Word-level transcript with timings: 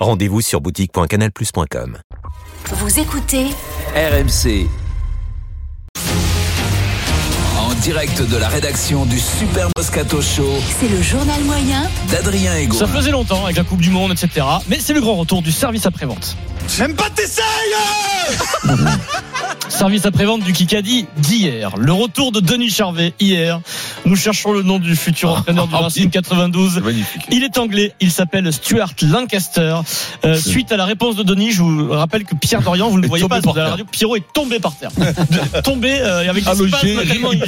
Rendez-vous 0.00 0.40
sur 0.40 0.60
boutique.canalplus.com. 0.62 1.98
Vous 2.72 2.98
écoutez 2.98 3.48
RMC. 3.94 4.79
Direct 7.80 8.22
de 8.28 8.36
la 8.36 8.48
rédaction 8.48 9.06
du 9.06 9.18
Super 9.18 9.68
Moscato 9.74 10.20
Show 10.20 10.52
C'est 10.78 10.88
le 10.88 11.00
journal 11.00 11.42
moyen 11.44 11.88
d'Adrien 12.10 12.54
Ego. 12.56 12.76
Ça 12.76 12.86
faisait 12.86 13.10
longtemps 13.10 13.44
avec 13.44 13.56
la 13.56 13.64
Coupe 13.64 13.80
du 13.80 13.90
Monde, 13.90 14.12
etc. 14.12 14.46
Mais 14.68 14.78
c'est 14.78 14.92
le 14.92 15.00
grand 15.00 15.16
retour 15.16 15.40
du 15.40 15.50
service 15.50 15.86
après-vente. 15.86 16.36
Même 16.78 16.94
pas 16.94 17.08
t'essayes 17.10 17.44
Service 19.68 20.04
après-vente 20.04 20.42
du 20.42 20.52
Kikadi 20.52 21.06
d'hier. 21.16 21.76
Le 21.78 21.92
retour 21.92 22.32
de 22.32 22.40
Denis 22.40 22.70
Charvet 22.70 23.14
hier. 23.20 23.60
Nous 24.04 24.16
cherchons 24.16 24.52
le 24.52 24.62
nom 24.62 24.78
du 24.78 24.96
futur 24.96 25.30
entraîneur 25.30 25.68
du 25.68 25.74
Racing 25.74 26.10
92. 26.10 26.80
Magnifique. 26.80 27.22
Il 27.30 27.44
est 27.44 27.56
anglais, 27.56 27.92
il 28.00 28.10
s'appelle 28.10 28.52
Stuart 28.52 28.92
Lancaster. 29.02 29.76
Euh, 30.24 30.34
suite 30.34 30.72
à 30.72 30.76
la 30.76 30.84
réponse 30.84 31.16
de 31.16 31.22
Denis, 31.22 31.52
je 31.52 31.62
vous 31.62 31.90
rappelle 31.90 32.24
que 32.24 32.34
Pierre 32.34 32.62
Dorian, 32.62 32.88
vous 32.88 32.96
ne 32.96 33.02
le 33.02 33.08
voyez 33.08 33.26
pas 33.28 33.40
sur 33.40 33.54
la 33.54 33.70
radio, 33.70 33.84
Pierrot 33.90 34.16
est 34.16 34.32
tombé 34.32 34.58
par 34.58 34.74
terre. 34.74 34.90
Tombé 35.64 35.98
euh, 36.00 36.28
avec 36.28 36.44
des 36.44 36.54
spasmes 36.54 37.06
tellement 37.06 37.32
il 37.32 37.40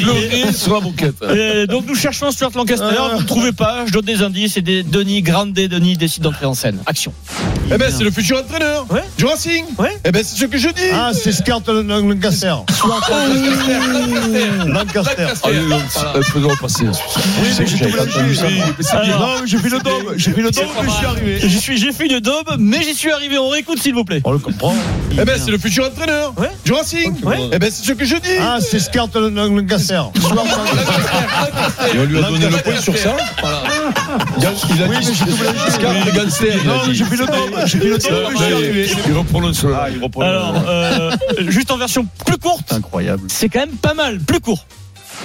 moquette. 0.81 1.15
Euh, 1.23 1.67
donc 1.67 1.85
nous 1.87 1.95
cherchons 1.95 2.31
Stuart 2.31 2.51
Lancaster, 2.55 2.85
vous 3.15 3.21
ne 3.23 3.27
trouvez 3.27 3.53
pas, 3.53 3.85
je 3.87 3.93
donne 3.93 4.05
des 4.05 4.23
indices 4.23 4.57
et 4.57 4.61
des 4.63 4.83
Denis, 4.83 5.23
Grande 5.23 5.53
Denis 5.53 5.97
décide 5.97 6.23
d'entrer 6.25 6.47
en 6.47 6.55
scène. 6.55 6.79
Action. 6.87 7.13
Eh 7.73 7.79
ben 7.79 7.91
c'est 7.97 8.05
le 8.05 8.11
futur 8.11 8.39
entraîneur 8.39 8.87
Ouais. 8.91 9.03
du 9.17 9.25
Racing 9.25 9.65
Ouais. 9.79 9.97
Eh 10.05 10.11
ben 10.13 10.23
c'est 10.25 10.37
ce 10.39 10.45
que 10.45 10.59
je 10.59 10.69
dis 10.69 10.83
Ah, 10.93 11.13
c'est 11.15 11.33
Scart 11.33 11.63
Lancaster. 11.69 12.55
Lancaster. 14.67 15.27
Euh, 15.47 16.23
faisons 16.23 16.57
passer. 16.61 16.85
mais 16.85 17.67
j'ai 17.67 17.67
j'ai 19.47 19.59
fait 19.59 19.69
le 19.69 19.79
dôme. 19.81 20.15
J'ai 20.17 20.31
fait 20.33 20.43
le 20.43 20.51
dôme, 20.51 20.65
mais 20.83 20.89
je 20.89 20.95
suis 20.97 21.07
arrivé. 21.07 21.39
J'y 21.43 21.61
suis, 21.61 21.79
j'ai 21.79 21.93
fait 21.93 22.07
une 22.07 22.21
daube, 22.21 22.57
mais 22.59 22.83
j'y 22.83 22.95
suis 22.95 23.11
arrivé. 23.11 23.39
On 23.39 23.49
réécoute 23.49 23.81
s'il 23.83 23.95
vous 23.95 24.05
plaît. 24.05 24.21
On 24.25 24.33
le 24.33 24.39
comprend. 24.39 24.75
Eh 25.13 25.25
ben 25.25 25.39
c'est 25.43 25.51
le 25.51 25.59
futur 25.59 25.87
entraîneur 25.87 26.33
du 26.65 26.73
Racing. 26.73 27.15
Eh 27.53 27.59
ben 27.59 27.71
c'est 27.73 27.85
ce 27.87 27.93
que 27.93 28.05
je 28.05 28.17
dis 28.17 28.29
Ah, 28.41 28.59
c'est 28.61 28.79
Scart 28.81 29.09
Lancaster. 29.15 30.03
Et 30.15 31.99
on 31.99 32.05
lui 32.05 32.19
a 32.19 32.23
donné 32.23 32.49
le 32.49 32.57
point 32.59 32.77
sur 32.81 32.97
ça. 32.97 33.17
Il 34.39 34.47
a, 34.47 34.51
il 34.75 34.83
a 34.83 34.89
Oui, 34.89 34.97
dit 34.99 36.67
Non, 36.67 36.75
j'ai 36.93 37.05
le. 37.05 37.17
J'ai 37.67 37.79
le. 37.79 39.09
Il 39.09 39.17
reprononce 39.17 39.65
là. 39.65 39.89
Alors, 40.21 40.55
euh, 40.69 41.11
juste 41.49 41.71
en 41.71 41.79
version 41.79 42.07
plus 42.27 42.39
courte, 42.39 42.73
Incroyable. 42.73 43.23
c'est 43.29 43.49
quand 43.49 43.61
même 43.61 43.77
pas 43.77 43.95
mal, 43.95 44.19
plus 44.21 44.41
court. 44.41 44.65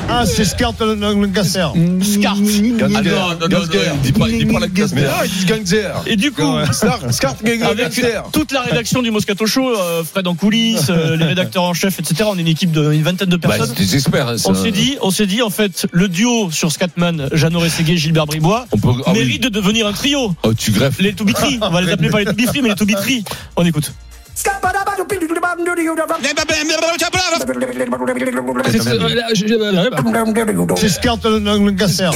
Ah, 0.10 0.26
c'est 0.26 0.46
Scart 0.46 0.74
Lancaster. 0.80 1.68
Scart. 2.02 2.38
Ah 2.38 3.02
non, 3.02 3.02
non, 3.02 3.38
non, 3.42 3.48
non, 3.50 3.60
il 3.96 4.02
dit 4.02 4.12
pas, 4.14 4.30
il 4.30 4.38
dit 4.46 4.54
pas 4.54 4.60
la 4.60 4.68
classe. 4.68 4.94
Mais 4.94 5.04
là 5.04 5.22
ils 5.26 5.30
disent 5.32 5.46
gangster 5.46 5.92
Et 6.06 6.16
du 6.16 6.32
coup, 6.32 6.42
gangster 6.44 8.24
toute 8.32 8.52
la 8.52 8.62
rédaction 8.62 9.02
du 9.02 9.12
Moscato 9.12 9.46
Show, 9.46 9.70
euh, 9.70 10.04
Fred 10.04 10.28
en 10.28 10.36
coulisses, 10.36 10.90
euh, 10.90 11.16
les 11.18 11.26
rédacteurs 11.26 11.64
en 11.64 11.74
chef, 11.74 12.00
etc. 12.00 12.24
On 12.28 12.38
est 12.38 12.42
une 12.42 12.48
équipe 12.48 12.72
d'une 12.72 13.04
vingtaine 13.04 13.30
de 13.30 13.38
Bah, 13.38 13.50
personnes. 13.50 13.76
des 13.76 13.96
experts. 13.96 14.28
hein, 14.30 14.36
on 14.46 14.54
s'est 14.54 14.72
dit, 14.72 14.98
on 15.02 15.12
s'est 15.12 15.26
dit 15.28 15.42
en 15.42 15.50
fait, 15.50 15.88
le 15.92 16.08
duo 16.08 16.50
sur 16.52 16.72
Scatman, 16.72 17.30
Jeannot 17.34 17.60
Rességuier, 17.60 17.98
Gilbert 17.98 18.26
Bribois, 18.28 18.66
On 18.72 18.78
peut. 18.78 18.90
Ah 19.06 19.14
mérite 19.14 19.44
de 19.44 19.50
devenir 19.50 19.88
un 19.88 19.94
trio. 19.94 20.34
Oh, 20.44 20.54
tu 20.54 20.72
greffes. 20.72 21.00
Les 21.00 21.14
Toubitri, 21.14 21.60
on 21.62 21.70
va 21.70 21.82
les 21.82 21.92
appeler 21.92 22.10
pas 22.10 22.20
les 22.20 22.26
Toubitri, 22.26 22.62
mais 22.62 22.70
les 22.70 22.76
Toubitri. 22.76 23.24
On 23.56 23.66
écoute. 23.66 23.92
C'est 30.76 30.90
Scart 30.90 31.20
Lancaster. 31.26 32.10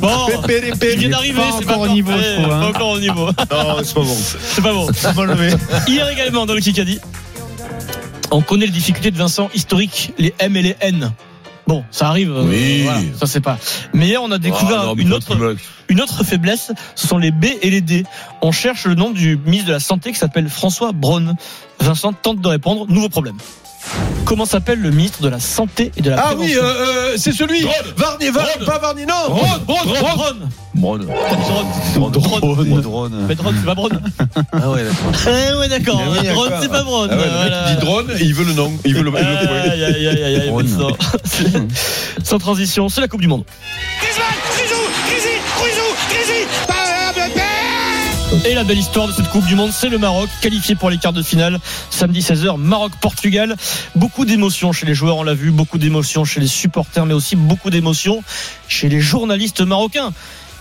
Bon, 0.00 0.26
il 0.48 1.10
d'arriver, 1.10 1.42
c'est 1.58 1.66
pas 1.66 1.74
encore 1.74 1.80
au 1.80 1.88
niveau. 1.88 2.12
Pas 2.12 2.66
encore 2.66 2.90
au 2.90 2.98
niveau. 2.98 3.26
Non, 3.26 3.82
c'est 3.82 3.94
pas 3.94 4.00
bon. 4.00 4.16
C'est 4.16 4.62
pas 4.62 4.72
bon. 4.72 4.88
C'est 4.94 5.14
pas 5.14 5.24
levé. 5.24 5.54
Hier 5.86 6.08
également 6.08 6.46
dans 6.46 6.54
le 6.54 6.60
Kikadi, 6.60 7.00
on 8.30 8.42
connaît 8.42 8.66
les 8.66 8.72
difficultés 8.72 9.10
de 9.10 9.18
Vincent 9.18 9.50
historique, 9.54 10.12
les 10.18 10.34
M 10.38 10.56
et 10.56 10.62
les 10.62 10.76
N. 10.80 11.12
Bon, 11.66 11.84
ça 11.90 12.08
arrive. 12.08 12.32
euh, 12.32 12.44
Oui. 12.44 12.82
voilà, 12.82 13.00
ça 13.18 13.26
c'est 13.26 13.40
pas. 13.40 13.58
Mais 13.94 14.06
hier, 14.08 14.22
on 14.22 14.30
a 14.32 14.38
découvert 14.38 14.80
Ah, 14.82 14.86
non, 14.86 14.94
une 14.96 15.12
autre, 15.12 15.36
une 15.88 16.00
autre 16.00 16.24
faiblesse. 16.24 16.72
Ce 16.96 17.06
sont 17.06 17.18
les 17.18 17.30
B 17.30 17.46
et 17.62 17.70
les 17.70 17.80
D. 17.80 18.04
On 18.40 18.50
cherche 18.52 18.86
le 18.86 18.94
nom 18.94 19.10
du 19.10 19.36
ministre 19.36 19.68
de 19.68 19.72
la 19.72 19.80
Santé 19.80 20.12
qui 20.12 20.18
s'appelle 20.18 20.48
François 20.48 20.92
Braun. 20.92 21.34
Vincent 21.80 22.12
tente 22.12 22.40
de 22.40 22.48
répondre. 22.48 22.86
Nouveau 22.88 23.08
problème. 23.08 23.36
Comment 24.24 24.44
s'appelle 24.46 24.80
le 24.80 24.90
ministre 24.90 25.20
de 25.22 25.28
la 25.28 25.40
Santé 25.40 25.90
et 25.96 26.02
de 26.02 26.10
la 26.10 26.16
Ah 26.18 26.22
Prévention 26.28 26.46
oui, 26.46 26.56
euh, 26.56 26.62
euh, 27.12 27.14
c'est 27.16 27.32
celui 27.32 27.62
Drone. 27.62 27.74
Varnier, 27.96 28.30
Var- 28.30 28.44
Drone. 28.56 28.66
pas 28.66 28.78
Varnier, 28.78 29.06
non 29.06 29.14
Braun, 29.28 29.58
Braun, 29.66 29.84
Braun, 29.84 30.14
Braun. 30.16 30.36
Bon, 30.74 30.96
Drone. 30.98 32.12
Drone. 32.12 32.80
drone. 32.80 33.24
Mais 33.28 33.34
drone, 33.34 33.54
c'est 33.58 33.66
pas 33.66 33.74
Braun. 33.74 33.90
Ah 34.52 34.70
ouais, 34.70 34.84
d'accord. 34.84 35.12
Eh 35.26 35.54
ouais, 35.58 35.68
d'accord. 35.68 35.98
Mais 35.98 36.20
oui, 36.20 36.26
Drone, 36.28 36.48
d'accord. 36.48 36.62
c'est 36.62 36.68
pas 36.70 36.82
Braun. 36.82 37.08
Ah 37.10 37.16
ouais, 37.16 37.22
le 37.24 37.26
mec 37.26 37.32
Voilà. 37.40 37.70
il 37.70 37.76
dit 37.76 37.84
drone 37.84 38.10
et 38.18 38.22
il 38.24 38.34
veut 38.34 38.44
le 38.44 38.52
nom, 38.54 38.72
il 38.84 38.94
veut 38.94 39.02
le, 39.02 39.10
il 39.10 39.12
veut 39.14 39.40
le 39.42 39.46
point. 39.48 39.56
Aïe, 39.72 39.84
aïe, 39.84 39.84
aïe, 40.06 40.22
aïe, 40.24 40.36
aïe, 40.40 40.48
Drone. 40.48 40.68
Sans 42.22 42.38
transition, 42.38 42.88
c'est 42.88 43.00
la 43.00 43.08
Coupe 43.08 43.20
du 43.20 43.28
Monde. 43.28 43.44
Et 48.44 48.54
la 48.54 48.64
belle 48.64 48.78
histoire 48.78 49.06
de 49.06 49.12
cette 49.12 49.28
Coupe 49.28 49.46
du 49.46 49.54
Monde, 49.54 49.70
c'est 49.72 49.88
le 49.88 49.98
Maroc, 49.98 50.28
qualifié 50.40 50.74
pour 50.74 50.90
les 50.90 50.98
quarts 50.98 51.12
de 51.12 51.22
finale. 51.22 51.60
Samedi 51.90 52.20
16h, 52.20 52.56
Maroc-Portugal. 52.58 53.56
Beaucoup 53.94 54.24
d'émotions 54.24 54.72
chez 54.72 54.84
les 54.84 54.94
joueurs, 54.94 55.16
on 55.16 55.22
l'a 55.22 55.34
vu, 55.34 55.52
beaucoup 55.52 55.78
d'émotions 55.78 56.24
chez 56.24 56.40
les 56.40 56.48
supporters, 56.48 57.06
mais 57.06 57.14
aussi 57.14 57.36
beaucoup 57.36 57.70
d'émotions 57.70 58.22
chez 58.66 58.88
les 58.88 59.00
journalistes 59.00 59.60
marocains. 59.60 60.12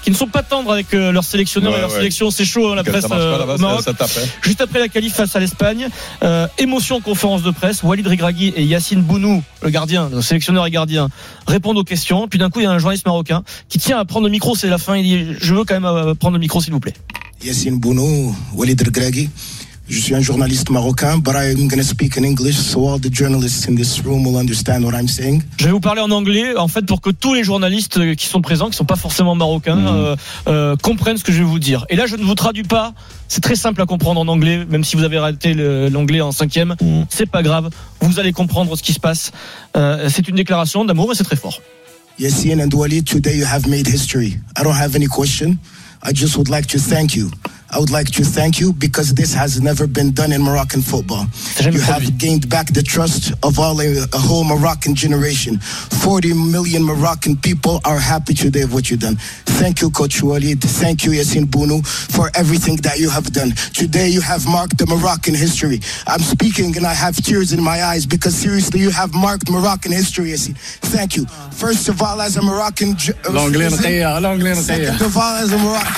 Qui 0.03 0.09
ne 0.09 0.15
sont 0.15 0.25
pas 0.27 0.41
tendres 0.41 0.71
avec 0.71 0.95
euh, 0.95 1.11
leur 1.11 1.23
sélectionneur 1.23 1.73
Ouais, 1.73 1.77
et 1.77 1.81
leur 1.81 1.91
ouais. 1.91 1.97
sélection, 1.97 2.31
c'est 2.31 2.43
chaud, 2.45 2.71
hein, 2.71 2.75
la 2.75 2.83
presse 2.83 3.05
euh, 3.05 3.37
pas 3.37 3.45
au 3.45 3.57
ça- 3.57 3.61
Maroc. 3.61 3.81
ça 3.83 3.93
tape. 3.93 4.09
hein. 4.17 4.27
Juste 4.41 4.59
après 4.61 4.79
la 4.79 4.87
qualif 4.87 5.13
face 5.13 5.35
à 5.35 5.39
l'Espagne, 5.39 5.89
euh, 6.23 6.47
émotion 6.57 6.95
en 6.95 7.01
conférence 7.01 7.43
de 7.43 7.51
presse, 7.51 7.83
Walid 7.83 8.07
Regragui 8.07 8.51
et 8.55 8.63
Yacine 8.63 9.01
Bounou, 9.03 9.43
le 9.61 9.69
gardien, 9.69 10.09
le 10.11 10.23
sélectionneur 10.23 10.65
et 10.65 10.71
gardien, 10.71 11.09
répondent 11.45 11.77
aux 11.77 11.83
questions. 11.83 12.27
Puis 12.27 12.39
d'un 12.39 12.49
coup, 12.49 12.61
il 12.61 12.63
y 12.63 12.65
a 12.65 12.71
un 12.71 12.79
journaliste 12.79 13.05
marocain 13.05 13.43
qui 13.69 13.77
tient 13.77 13.99
à 13.99 14.05
prendre 14.05 14.25
le 14.25 14.31
micro, 14.31 14.55
c'est 14.55 14.69
la 14.69 14.79
fin, 14.79 14.95
il 14.97 15.03
dit 15.03 15.35
Je 15.39 15.53
veux 15.53 15.65
quand 15.65 15.75
même 15.75 15.85
euh, 15.85 16.15
prendre 16.15 16.33
le 16.33 16.39
micro, 16.39 16.59
s'il 16.61 16.73
vous 16.73 16.79
plaît. 16.79 16.95
Yassine 17.43 17.79
Bounou, 17.79 18.35
Walid 18.53 18.81
Regragui. 18.81 19.29
Je 19.89 19.99
suis 19.99 20.15
un 20.15 20.21
journaliste 20.21 20.69
marocain, 20.69 21.17
but 21.17 21.33
I'm 21.35 21.67
going 21.67 21.79
to 21.79 21.83
speak 21.83 22.15
in 22.15 22.23
English 22.23 22.55
so 22.55 22.87
all 22.87 22.97
the 22.97 23.11
journalists 23.11 23.67
in 23.67 23.75
this 23.75 23.99
room 24.05 24.25
will 24.25 24.37
understand 24.37 24.85
what 24.85 24.93
I'm 24.93 25.07
saying. 25.07 25.41
Je 25.57 25.65
vais 25.65 25.71
vous 25.71 25.81
parler 25.81 26.01
en 26.01 26.11
anglais, 26.11 26.55
en 26.55 26.69
fait, 26.69 26.85
pour 26.85 27.01
que 27.01 27.09
tous 27.09 27.33
les 27.33 27.43
journalistes 27.43 27.99
qui 28.15 28.27
sont 28.27 28.41
présents, 28.41 28.69
qui 28.69 28.77
sont 28.77 28.85
pas 28.85 28.95
forcément 28.95 29.35
marocains, 29.35 29.77
euh, 29.77 30.15
euh, 30.47 30.75
comprennent 30.77 31.17
ce 31.17 31.25
que 31.25 31.33
je 31.33 31.39
vais 31.39 31.43
vous 31.49 31.59
dire. 31.59 31.85
Et 31.89 31.97
là, 31.97 32.05
je 32.05 32.15
ne 32.15 32.23
vous 32.23 32.35
traduis 32.35 32.63
pas. 32.63 32.93
C'est 33.27 33.41
très 33.41 33.55
simple 33.55 33.81
à 33.81 33.85
comprendre 33.85 34.21
en 34.21 34.27
anglais, 34.29 34.65
même 34.65 34.85
si 34.85 34.95
vous 34.95 35.03
avez 35.03 35.19
raté 35.19 35.53
l'anglais 35.89 36.21
en 36.21 36.31
cinquième. 36.31 36.75
C'est 37.09 37.29
pas 37.29 37.43
grave. 37.43 37.69
Vous 37.99 38.17
allez 38.17 38.31
comprendre 38.31 38.77
ce 38.77 38.83
qui 38.83 38.93
se 38.93 38.99
passe. 38.99 39.31
Euh, 39.75 40.07
c'est 40.09 40.29
une 40.29 40.35
déclaration 40.35 40.85
d'amour 40.85 41.11
et 41.11 41.15
c'est 41.15 41.25
très 41.25 41.35
fort. 41.35 41.59
Yassine 42.17 42.61
and 42.61 42.73
Walid, 42.73 43.07
today 43.07 43.33
you 43.33 43.45
have 43.45 43.67
made 43.67 43.87
history. 43.87 44.35
I 44.55 44.63
don't 44.63 44.75
have 44.75 44.95
any 44.95 45.07
question. 45.07 45.59
I 46.03 46.11
just 46.11 46.37
would 46.37 46.49
like 46.49 46.67
to 46.67 46.79
thank 46.79 47.15
you. 47.15 47.31
I 47.73 47.79
would 47.79 47.89
like 47.89 48.07
to 48.11 48.23
thank 48.25 48.59
you 48.59 48.73
because 48.73 49.13
this 49.13 49.33
has 49.33 49.61
never 49.61 49.87
been 49.87 50.11
done 50.11 50.33
in 50.33 50.41
Moroccan 50.41 50.81
football. 50.81 51.25
You 51.61 51.79
have 51.79 52.17
gained 52.17 52.49
back 52.49 52.67
the 52.73 52.83
trust 52.83 53.31
of 53.43 53.59
all 53.59 53.79
a, 53.79 54.03
a 54.13 54.17
whole 54.17 54.43
Moroccan 54.43 54.93
generation. 54.93 55.57
40 55.57 56.33
million 56.33 56.83
Moroccan 56.83 57.37
people 57.37 57.79
are 57.85 57.97
happy 57.97 58.33
today 58.33 58.63
of 58.63 58.73
what 58.73 58.89
you've 58.89 58.99
done. 58.99 59.15
Thank 59.61 59.81
you, 59.81 59.89
Coach 59.89 60.21
Walid. 60.21 60.59
Thank 60.61 61.05
you, 61.05 61.11
Yassine 61.11 61.45
Bounou, 61.45 61.85
for 62.13 62.29
everything 62.35 62.75
that 62.77 62.99
you 62.99 63.09
have 63.09 63.31
done. 63.31 63.51
Today 63.73 64.09
you 64.09 64.19
have 64.19 64.45
marked 64.45 64.77
the 64.77 64.85
Moroccan 64.87 65.33
history. 65.33 65.79
I'm 66.07 66.19
speaking 66.19 66.75
and 66.75 66.85
I 66.85 66.93
have 66.93 67.15
tears 67.15 67.53
in 67.53 67.63
my 67.63 67.83
eyes 67.83 68.05
because 68.05 68.35
seriously, 68.35 68.81
you 68.81 68.89
have 68.89 69.13
marked 69.13 69.49
Moroccan 69.49 69.93
history, 69.93 70.31
Yassine. 70.31 70.57
Thank 70.91 71.15
you. 71.15 71.25
First 71.51 71.87
of 71.87 72.01
all, 72.01 72.19
as 72.19 72.35
a 72.35 72.41
Moroccan. 72.41 72.97
Long 73.29 73.37
uh, 73.37 73.41
L'anglais 73.43 73.69
citizen, 73.69 73.85
intérieur, 73.85 74.19
l'anglais 74.19 74.57
intérieur. 74.57 74.93
Second 74.93 75.05
of 75.05 75.17
all, 75.17 75.35
as 75.37 75.53
a 75.53 75.57
Moroccan. 75.57 75.91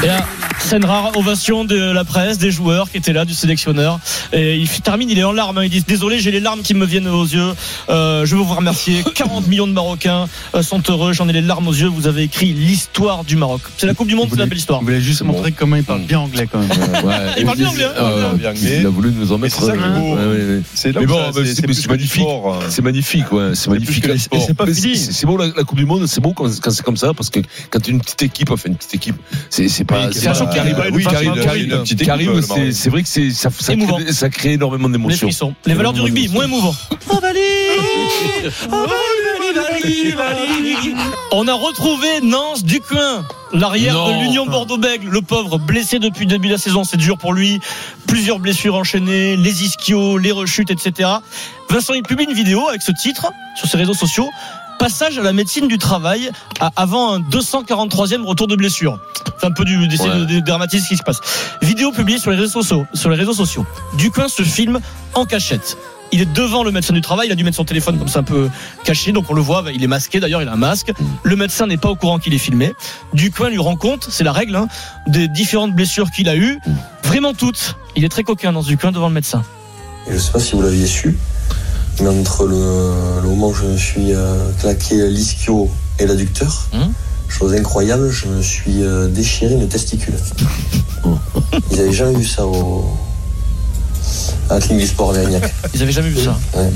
Et 0.02 0.06
là, 0.06 0.24
Scène 0.58 0.84
rare, 0.84 1.16
ovation 1.16 1.64
de 1.64 1.74
la 1.76 2.04
presse, 2.04 2.38
des 2.38 2.50
joueurs 2.50 2.90
qui 2.90 2.98
étaient 2.98 3.12
là, 3.12 3.24
du 3.24 3.34
sélectionneur. 3.34 3.98
Et 4.32 4.56
il 4.56 4.68
termine, 4.68 5.10
il 5.10 5.18
est 5.18 5.24
en 5.24 5.32
larmes. 5.32 5.58
hein. 5.58 5.64
Il 5.64 5.70
dit 5.70 5.82
Désolé, 5.86 6.20
j'ai 6.20 6.30
les 6.30 6.38
larmes 6.38 6.60
qui 6.62 6.74
me 6.74 6.84
viennent 6.86 7.08
aux 7.08 7.24
yeux. 7.24 7.52
Euh, 7.88 8.24
je 8.26 8.36
veux 8.36 8.42
vous 8.42 8.54
remercier. 8.54 9.02
40 9.14 9.48
millions 9.48 9.66
de 9.66 9.72
Marocains 9.72 10.28
euh, 10.54 10.62
sont 10.62 10.82
heureux. 10.88 11.12
J'en 11.12 11.28
ai 11.28 11.32
les 11.32 11.40
larmes 11.40 11.66
aux 11.66 11.72
yeux. 11.72 11.88
Vous 11.88 12.06
avez 12.06 12.22
écrit 12.22 12.52
l'histoire 12.52 13.24
du 13.24 13.36
Maroc. 13.36 13.62
C'est 13.78 13.86
la 13.86 13.94
Coupe 13.94 14.06
du 14.06 14.14
Monde, 14.14 14.28
c'est 14.30 14.38
la 14.38 14.46
belle 14.46 14.58
histoire. 14.58 14.80
Vous 14.80 14.86
voulez 14.86 15.00
juste 15.00 15.22
bon. 15.24 15.32
montrer 15.32 15.50
comment 15.52 15.76
il 15.76 15.82
parle 15.84 16.02
bien 16.02 16.20
anglais 16.20 16.46
quand 16.50 16.58
même. 16.60 16.68
Il 17.38 17.44
parle 17.44 17.56
bien 17.58 17.68
anglais, 17.68 17.84
hein. 17.86 17.92
Euh, 17.96 18.32
Bien 18.34 18.50
anglais. 18.50 18.76
Il 18.80 18.86
a 18.86 18.90
voulu 18.90 19.10
nous 19.12 19.32
en 19.32 19.38
mettre. 19.38 19.56
c'est 19.62 19.72
ouais, 19.72 19.78
ouais, 19.78 21.04
bon, 21.06 21.14
bah, 21.34 21.40
c'est- 21.44 21.88
magnifique. 21.88 22.22
hein. 22.22 22.58
C'est 22.68 22.82
magnifique, 22.82 23.32
ouais, 23.32 23.50
c'est 23.54 23.70
magnifique. 23.70 24.04
c'est 24.16 24.54
pas 24.54 24.66
Mais 24.66 24.74
fini. 24.74 24.96
c'est- 24.96 25.12
C'est 25.12 25.26
beau 25.26 25.36
la, 25.36 25.46
la 25.46 25.64
Coupe 25.64 25.78
du 25.78 25.86
Monde, 25.86 26.06
c'est 26.06 26.20
beau 26.20 26.32
quand, 26.32 26.44
quand 26.60 26.70
c'est 26.70 26.82
comme 26.84 26.96
ça, 26.96 27.12
parce 27.14 27.30
que 27.30 27.40
quand 27.70 27.86
une 27.88 28.00
petite 28.00 28.22
équipe, 28.22 28.50
enfin 28.50 28.68
une 28.68 28.76
petite 28.76 28.94
équipe, 28.94 29.16
c'est 29.48 29.84
pas. 29.84 30.10
Sachant 30.20 30.46
qu'il 30.46 30.60
arrive 30.60 30.76
oui, 30.92 31.04
le 31.04 32.72
c'est 32.72 32.90
vrai 32.90 33.02
que 33.02 33.08
c'est 33.08 33.30
ça, 33.30 33.50
ça, 33.50 33.72
Émouvant. 33.72 33.96
crée, 33.96 34.12
ça 34.12 34.28
crée 34.28 34.52
énormément 34.52 34.88
d'émotions. 34.88 35.54
Les 35.66 35.74
valeurs 35.74 35.92
du 35.92 36.00
rugby, 36.00 36.28
moins 36.28 36.44
émouvant. 36.44 36.74
On 41.32 41.48
a 41.48 41.54
retrouvé 41.54 42.08
Nance 42.22 42.64
Ducoin, 42.64 43.24
l'arrière 43.52 44.06
de 44.06 44.22
l'Union 44.22 44.46
Bordeaux-Bègles. 44.46 45.08
Le 45.08 45.22
pauvre, 45.22 45.58
blessé 45.58 45.98
depuis 45.98 46.24
le 46.24 46.30
début 46.30 46.48
de 46.48 46.52
la 46.52 46.58
saison, 46.58 46.84
c'est 46.84 46.96
dur 46.96 47.18
pour 47.18 47.32
lui. 47.32 47.60
Plusieurs 48.06 48.38
blessures 48.38 48.74
enchaînées, 48.74 49.36
les 49.36 49.64
ischios, 49.64 50.18
les 50.18 50.32
rechutes, 50.32 50.70
etc. 50.70 51.08
Vincent, 51.68 51.94
il 51.94 52.02
publie 52.02 52.24
une 52.24 52.34
vidéo 52.34 52.68
avec 52.68 52.82
ce 52.82 52.92
titre 52.92 53.32
sur 53.56 53.68
ses 53.68 53.76
réseaux 53.76 53.94
sociaux. 53.94 54.28
Passage 54.80 55.18
à 55.18 55.22
la 55.22 55.34
médecine 55.34 55.68
du 55.68 55.76
travail 55.76 56.30
avant 56.74 57.12
un 57.12 57.20
243e 57.20 58.24
retour 58.24 58.46
de 58.46 58.56
blessure. 58.56 58.98
C'est 59.38 59.46
un 59.46 59.50
peu 59.52 59.64
du, 59.66 59.76
Ouais. 59.78 59.86
de, 59.86 60.24
de 60.24 60.40
dramatiser 60.40 60.82
ce 60.82 60.88
qui 60.88 60.96
se 60.96 61.02
passe. 61.02 61.20
Vidéo 61.60 61.92
publiée 61.92 62.18
sur 62.18 62.30
les 62.30 62.38
réseaux 62.38 62.62
sociaux. 62.62 62.86
Sur 62.94 63.10
les 63.10 63.16
réseaux 63.16 63.34
sociaux. 63.34 63.66
Ducoin 63.98 64.28
se 64.28 64.42
filme 64.42 64.80
en 65.12 65.26
cachette. 65.26 65.76
Il 66.12 66.22
est 66.22 66.32
devant 66.32 66.64
le 66.64 66.72
médecin 66.72 66.94
du 66.94 67.02
travail, 67.02 67.28
il 67.28 67.32
a 67.32 67.34
dû 67.34 67.44
mettre 67.44 67.58
son 67.58 67.64
téléphone 67.66 67.98
comme 67.98 68.08
ça 68.08 68.20
un 68.20 68.24
peu 68.24 68.48
caché, 68.82 69.12
donc 69.12 69.26
on 69.30 69.34
le 69.34 69.42
voit, 69.42 69.62
il 69.72 69.84
est 69.84 69.86
masqué 69.86 70.18
d'ailleurs, 70.18 70.40
il 70.42 70.48
a 70.48 70.52
un 70.52 70.56
masque. 70.56 70.92
Le 71.22 71.36
médecin 71.36 71.66
n'est 71.66 71.76
pas 71.76 71.90
au 71.90 71.94
courant 71.94 72.18
qu'il 72.18 72.32
est 72.34 72.38
filmé. 72.38 72.72
Ducoin 73.12 73.50
lui 73.50 73.58
rend 73.58 73.76
compte, 73.76 74.08
c'est 74.10 74.24
la 74.24 74.32
règle, 74.32 74.56
hein, 74.56 74.66
des 75.06 75.28
différentes 75.28 75.72
blessures 75.74 76.10
qu'il 76.10 76.28
a 76.30 76.34
eues, 76.36 76.58
vraiment 77.04 77.34
toutes. 77.34 77.76
Il 77.96 78.04
est 78.04 78.08
très 78.08 78.24
coquin 78.24 78.50
dans 78.52 78.62
ce 78.62 78.68
Ducoin 78.68 78.90
devant 78.92 79.08
le 79.08 79.14
médecin. 79.14 79.44
Et 80.08 80.14
je 80.14 80.18
sais 80.18 80.32
pas 80.32 80.40
si 80.40 80.54
vous 80.56 80.62
l'aviez 80.62 80.86
su, 80.86 81.16
mais 82.02 82.08
entre 82.08 82.46
le, 82.46 83.20
le 83.22 83.28
moment 83.28 83.48
où 83.48 83.54
je 83.54 83.64
me 83.64 83.76
suis 83.76 84.12
euh, 84.14 84.50
claqué 84.60 85.08
l'ischio 85.08 85.68
et 85.98 86.06
l'adducteur, 86.06 86.68
Hum. 86.72 86.92
chose 87.28 87.54
incroyable, 87.54 88.10
je 88.10 88.26
me 88.26 88.42
suis 88.42 88.82
euh, 88.82 89.08
déchiré 89.08 89.54
une 89.54 89.68
testicule. 89.68 90.14
Ils 91.72 91.80
avaient 91.80 91.92
jamais 91.92 92.14
vu 92.16 92.24
ça 92.26 92.46
au, 92.46 92.84
à 94.48 94.54
la 94.54 94.60
clinique 94.60 94.82
du 94.84 94.88
sport. 94.90 95.14
Ils 95.74 95.82
avaient 95.82 95.92
jamais 95.92 96.10
vu 96.10 96.22
ça. 96.24 96.38
Ouais. 96.56 96.70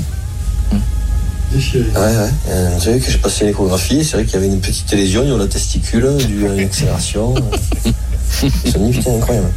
Ouais, 1.53 1.81
ouais. 1.95 2.29
Euh, 2.49 2.71
vous 2.75 2.81
savez 2.83 2.99
que 2.99 3.09
j'ai 3.09 3.17
passé 3.17 3.45
l'échographie, 3.45 4.03
c'est 4.03 4.17
vrai 4.17 4.25
qu'il 4.25 4.33
y 4.33 4.37
avait 4.37 4.47
une 4.47 4.59
petite 4.59 4.91
lésion 4.91 5.23
niveau 5.23 5.37
de 5.37 5.43
la 5.43 5.47
testicule, 5.49 6.17
due 6.27 6.47
à 6.47 6.53
une 6.53 6.59
accélération. 6.65 7.33
Putain, 8.39 9.11
incroyable. 9.17 9.51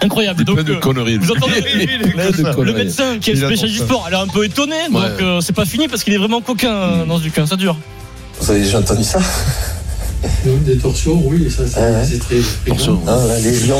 Incroyable. 0.00 0.44
Donc, 0.44 0.56
plein 0.56 0.64
de 0.64 0.72
euh, 0.74 0.80
conneries. 0.80 1.18
vous 1.18 1.30
entendez 1.32 1.60
le 2.64 2.72
médecin 2.72 3.18
qui 3.18 3.30
est 3.32 3.36
spécialiste 3.36 3.84
sport, 3.84 4.04
elle 4.08 4.14
est 4.14 4.18
un 4.18 4.26
peu 4.26 4.44
étonnée, 4.44 4.88
donc 4.90 5.02
Ouais. 5.02 5.22
euh, 5.22 5.40
c'est 5.40 5.52
pas 5.54 5.64
fini 5.64 5.88
parce 5.88 6.04
qu'il 6.04 6.12
est 6.14 6.18
vraiment 6.18 6.40
coquin 6.40 6.72
euh, 6.72 7.04
dans 7.04 7.18
ce 7.18 7.22
Ducoin, 7.22 7.46
ça 7.46 7.56
dure. 7.56 7.76
Vous 8.40 8.50
avez 8.50 8.60
déjà 8.60 8.78
entendu 8.78 9.04
ça? 9.04 9.18
Des 10.44 10.76
torsions, 10.78 11.22
oui, 11.26 11.48
ça 11.50 11.62
c'est 11.66 11.78
Ouais, 11.80 11.90
ouais. 11.92 12.18
très 12.18 12.36
Torsion. 12.66 13.00
Ah, 13.06 13.18
lésion, 13.42 13.76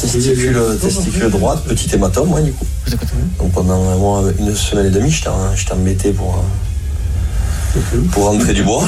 testicule, 0.00 0.58
testicule 0.80 1.30
droite, 1.30 1.62
petit 1.64 1.94
hématome, 1.94 2.28
moi, 2.28 2.40
du 2.40 2.52
coup. 2.52 2.66
Vous 2.86 2.94
écoutez 2.94 3.12
Donc 3.38 3.52
pendant 3.52 3.88
un 3.90 3.96
mois, 3.96 4.24
une 4.38 4.54
semaine 4.56 4.86
et 4.86 4.90
demie, 4.90 5.10
j'étais 5.10 5.72
embêté 5.72 6.10
pour, 6.12 6.42
pour 8.12 8.24
rentrer 8.26 8.52
du 8.54 8.62
bois. 8.62 8.86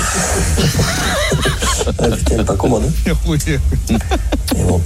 ah, 1.98 2.08
putain, 2.16 2.44
pas 2.44 2.54
commode. 2.56 2.84
hein. 3.06 3.12
Oui. 3.26 3.38
Et 3.48 4.62
bon, 4.62 4.80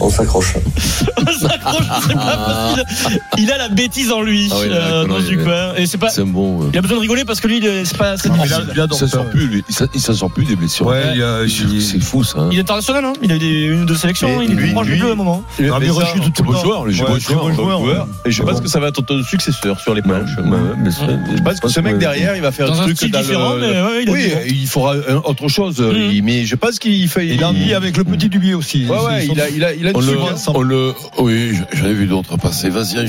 on 0.00 0.10
s'accroche. 0.10 0.54
On 1.20 1.32
s'accroche, 1.32 1.84
c'est 2.08 2.14
pas 2.14 2.36
possible. 2.74 3.20
Il 3.38 3.50
a 3.52 3.58
la 3.58 3.68
bêtise 3.68 4.10
en 4.10 4.22
lui 4.22 4.48
Ah 4.50 4.54
oui, 4.60 4.66
il 4.66 4.72
a 4.72 4.76
euh, 4.76 5.04
dans 5.06 5.18
ce 5.20 5.26
Ducoin. 5.28 5.74
Et 5.76 5.86
c'est 5.86 5.98
pas. 5.98 6.08
Bon. 6.24 6.62
euh, 6.62 6.66
Il 6.72 6.78
a 6.78 6.82
besoin 6.82 6.96
de 6.96 7.02
rigoler 7.02 7.24
parce 7.24 7.40
que 7.40 7.48
lui, 7.48 7.58
il 7.58 7.66
est- 7.66 7.84
c'est 7.84 7.96
pas. 7.98 8.16
C'est 8.16 8.28
Il 8.28 8.32
a- 8.40 8.44
il 8.74 8.86
Il 8.90 8.96
s'en 8.96 9.06
sort 9.06 9.24
ouais. 9.24 9.30
plus, 9.30 9.46
lui. 9.46 9.62
Il 9.68 9.74
s'en- 9.74 9.86
Il 9.94 10.00
s'en 10.00 10.14
sort 10.14 10.30
plus 10.30 10.44
des 10.44 10.56
blessures. 10.56 10.86
Ouais, 10.86 11.02
il 11.14 11.22
a- 11.22 11.42
il- 11.44 11.82
C'est 11.82 12.00
fou, 12.00 12.24
ça. 12.24 12.38
hein. 12.40 12.48
Il 12.52 12.58
est 12.58 12.62
international, 12.62 13.04
hein. 13.04 13.12
Il 13.22 13.30
a 13.32 13.36
eu 13.36 13.38
des, 13.38 13.64
une 13.66 13.82
ou 13.82 13.84
deux 13.84 13.94
sélections. 13.94 14.28
Mais 14.38 14.44
hein. 14.44 14.48
Il 14.50 14.58
est 14.70 14.72
proche 14.72 14.86
du 14.86 14.96
bleu 14.96 15.10
à 15.10 15.12
un 15.12 15.16
moment. 15.16 15.42
Mais 15.58 15.68
ça, 15.68 15.74
rechute 15.74 16.32
tout 16.34 16.44
C'est 16.46 16.52
le 16.52 16.58
joueur. 16.58 16.82
Ouais, 16.82 17.52
bon 17.54 17.84
joueur. 17.84 18.08
Et 18.24 18.30
je 18.30 18.42
pense 18.42 18.60
que 18.60 18.68
ça 18.68 18.80
va 18.80 18.88
être 18.88 19.02
ton 19.02 19.22
successeur 19.22 19.78
sur 19.80 19.94
les 19.94 20.02
planches. 20.02 20.30
Ouais, 20.38 20.50
ouais, 20.50 20.90
Je 21.36 21.42
pense 21.42 21.60
que 21.60 21.68
ce 21.68 21.80
mec 21.80 21.98
derrière, 21.98 22.34
il 22.36 22.42
va 22.42 22.52
faire 22.52 22.72
un 22.72 22.76
truc 22.76 22.96
différent, 23.04 23.54
le- 23.54 23.62
ouais, 23.62 24.02
il 24.04 24.08
a 24.08 24.12
Oui, 24.12 24.22
du 24.22 24.28
bon. 24.30 24.40
il 24.48 24.66
fera 24.66 24.94
un- 24.94 25.16
autre 25.24 25.48
chose. 25.48 25.78
Mhm. 25.80 26.10
il- 26.12 26.22
Mais 26.22 26.44
je 26.46 26.54
pense 26.54 26.78
qu'il 26.78 27.08
fait. 27.08 27.26
Il 27.28 27.42
a 27.44 27.52
mis 27.52 27.72
avec 27.74 27.96
le 27.96 28.04
petit 28.04 28.28
Dubier 28.28 28.54
aussi. 28.54 28.86
Ouais, 28.86 28.96
ouais, 28.98 29.26
il 29.26 29.64
a, 29.64 29.72
il 29.80 29.88
a, 29.88 29.92
On 29.94 30.00
le, 30.00 30.18
on 30.54 30.62
le, 30.62 30.92
oui, 31.18 31.54
j'en 31.72 31.86
ai 31.86 31.92
vu 31.94 32.06
d'autres 32.06 32.36
passer. 32.36 32.68
Vas-y, 32.68 32.98
enchaîne. 32.98 33.08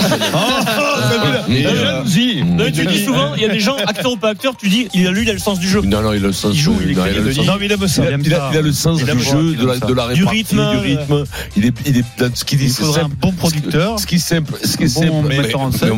Et, 1.50 1.64
La 1.64 1.70
euh. 1.72 2.04
Non, 2.46 2.66
tu 2.74 2.86
dis 2.86 3.04
souvent, 3.04 3.36
il 3.36 3.42
y 3.42 3.46
a 3.46 3.50
des 3.50 3.60
gens, 3.60 3.76
acteurs 3.76 4.12
ou 4.14 4.18
pas 4.18 4.30
acteurs, 4.30 4.56
tu 4.58 4.70
dis, 4.70 4.88
il 4.94 5.08
a 5.08 5.12
lui, 5.12 5.24
il 5.24 5.30
a 5.30 5.34
le 5.34 5.40
sens 5.40 5.60
du 5.60 5.68
jeu. 5.68 5.82
Non, 5.82 6.02
non, 6.02 6.14
il 6.14 6.24
a 6.24 6.28
le 6.28 6.34
sens. 6.34 6.52
Il 6.54 6.60
joue, 6.60 6.78
il 6.86 6.98
a 7.00 7.08
le 7.08 7.34
sens- 7.34 7.46
il 7.46 8.34
a, 8.58 8.62
le 8.62 8.72
sens 8.72 8.98
du 9.04 9.06
jeu, 9.06 9.56
de 9.56 9.66
la, 9.66 9.78
de 9.78 9.94
la 9.94 10.14
Du 10.14 10.24
rythme, 10.26 10.72
du 10.72 10.78
rythme. 10.78 11.24
Il 11.58 11.66
est, 11.66 11.74
il 11.86 11.98
est 11.98 12.06
dans 12.18 12.34
ce 12.34 12.44
qu'il 12.46 12.60
dit. 12.60 12.66
Il 12.66 12.72
c'est 12.72 12.82
faudrait 12.84 13.02
un 13.02 13.04
simple. 13.04 13.16
bon 13.20 13.32
producteur. 13.34 14.00
Ce 14.00 14.06
qui 14.08 14.16
est 14.16 14.20
simple, 14.20 14.54
ce 14.64 14.78
qui 14.78 14.84
est 14.84 14.88
simple. 14.88 15.12
on 15.12 15.22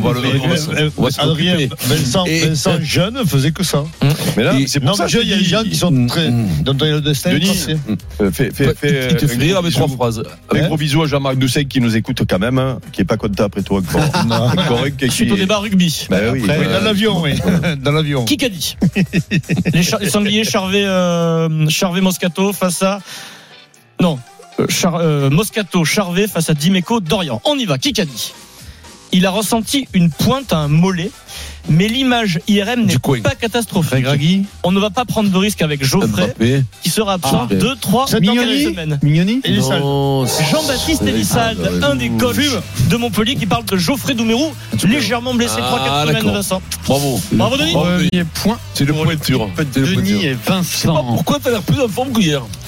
va 0.00 0.12
le- 0.12 0.84
euh, 0.84 0.90
Adrien. 1.18 1.56
Vincent, 1.86 2.24
Vincent 2.24 2.78
jeune 2.82 3.18
faisait 3.26 3.52
que 3.52 3.62
ça. 3.62 3.84
Mais 4.36 4.44
là, 4.44 4.54
c'est 4.66 4.80
pour 4.80 4.90
Non, 4.90 4.94
ça 4.94 5.06
il 5.08 5.28
y 5.28 5.32
a 5.32 5.36
des 5.36 5.44
gens 5.44 5.62
qui 5.62 5.76
sont 5.76 5.90
Mm, 5.90 6.06
très. 6.08 6.30
mm. 6.30 6.48
dont 6.64 6.76
le 6.80 7.00
destin 7.00 7.30
est 7.30 7.34
Denis, 7.38 7.66
euh, 8.20 8.30
fais, 8.32 8.50
fais, 8.52 8.64
Il 8.64 8.74
fais, 8.74 9.16
te 9.16 9.26
fait 9.26 9.36
rire 9.38 9.58
avec 9.58 9.72
trois 9.72 9.88
phrases. 9.88 10.22
Un 10.64 10.68
gros 10.68 10.76
bisou 10.76 11.02
à 11.02 11.06
Jean-Marc 11.06 11.36
Doucet 11.36 11.64
qui 11.66 11.80
nous 11.80 11.96
écoute 11.96 12.22
quand 12.28 12.38
même, 12.38 12.58
hein, 12.58 12.78
qui 12.92 13.02
est 13.02 13.04
pas 13.04 13.16
content 13.16 13.44
après 13.44 13.62
toi. 13.62 13.80
Suite 15.10 15.30
au 15.32 15.36
débat 15.36 15.58
rugby. 15.58 16.06
Bah 16.10 16.18
oui. 16.32 16.42
Après, 16.48 16.64
dans 16.66 16.80
l'avion, 16.84 17.20
oui. 17.22 17.34
Dans 17.82 17.92
l'avion. 17.92 18.24
Qui 18.24 18.36
qu'a 18.36 18.48
dit 18.48 18.76
les, 19.72 19.82
Char- 19.82 20.00
les 20.00 20.10
sangliers 20.10 20.44
Charvet, 20.44 20.84
euh, 20.84 21.68
Charvet 21.68 22.00
Moscato 22.00 22.52
face 22.52 22.82
à. 22.82 23.00
Non. 24.00 24.18
euh, 24.60 24.66
Char- 24.68 24.96
euh, 24.96 25.30
Moscato 25.30 25.84
Charvet 25.84 26.26
face 26.26 26.50
à 26.50 26.54
Dimeco 26.54 27.00
Dorian. 27.00 27.40
On 27.44 27.56
y 27.58 27.64
va. 27.64 27.78
Qui 27.78 27.92
qu'a 27.92 28.04
dit 28.04 28.32
Il 29.16 29.26
a 29.26 29.30
ressenti 29.30 29.86
une 29.94 30.10
pointe 30.10 30.52
à 30.52 30.58
un 30.58 30.68
mollet, 30.68 31.10
mais 31.68 31.86
l'image 31.88 32.40
IRM 32.48 32.84
n'est 32.84 32.98
pas 33.22 33.34
catastrophique. 33.36 34.04
On 34.64 34.72
ne 34.72 34.80
va 34.80 34.90
pas 34.90 35.04
prendre 35.04 35.30
de 35.30 35.36
risque 35.38 35.62
avec 35.62 35.84
Geoffrey, 35.84 36.08
Mbappé. 36.26 36.64
qui 36.82 36.90
sera 36.90 37.14
absent 37.14 37.46
Ah. 37.50 37.54
2, 37.54 37.76
3, 37.80 38.06
C'est 38.08 38.20
4 38.20 38.22
Mignoni 38.22 38.64
semaines. 38.64 38.98
Mignoni 39.02 39.40
Jean-Baptiste 40.50 41.02
Ah, 41.36 41.52
un 41.90 41.94
des 41.96 42.10
coachs 42.10 42.36
de 42.90 42.96
Montpellier, 42.96 43.36
qui 43.36 43.46
parle 43.46 43.64
de 43.64 43.76
Geoffrey 43.76 44.14
Doumerou, 44.14 44.52
légèrement 44.86 45.32
blessé 45.34 45.54
Ah, 45.58 46.04
3-4 46.04 46.08
semaines. 46.08 46.34
Vincent. 46.34 46.62
Bravo. 46.86 47.20
Bravo, 47.32 47.56
Denis. 47.56 47.72
Premier 47.72 48.24
point. 48.34 48.58
C'est 48.74 48.84
le. 48.84 48.92
C'est 49.56 49.76
le 49.80 49.86
Denis 49.96 50.10
et 50.26 50.30
Je 50.30 50.32
sais 50.32 50.34
pas 50.44 50.54
Vincent. 50.56 51.04
pourquoi 51.14 51.38
t'as 51.42 51.50
l'air 51.50 51.62
plus 51.62 51.80
en 51.80 51.88
forme 51.88 52.12
qu'hier. 52.12 52.42